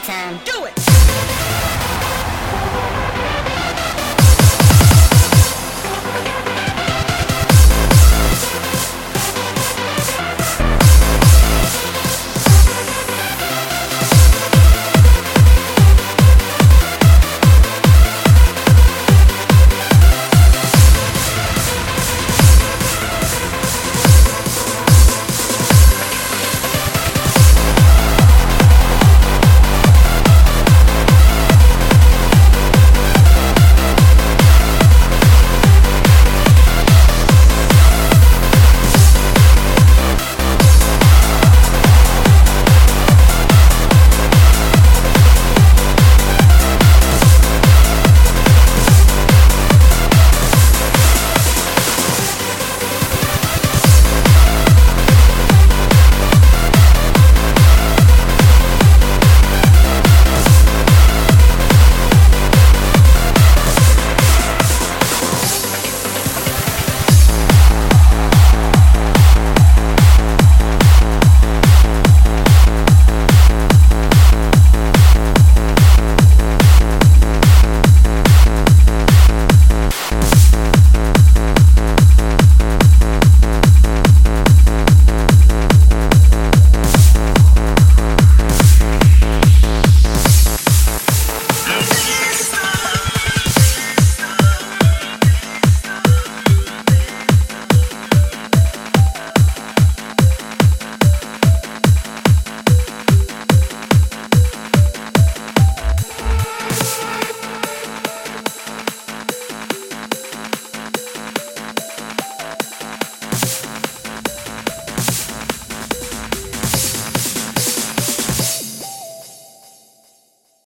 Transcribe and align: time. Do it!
time. 0.00 0.38
Do 0.44 0.64
it! 0.64 0.89